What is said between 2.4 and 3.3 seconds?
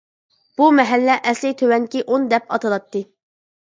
ئاتىلاتتى.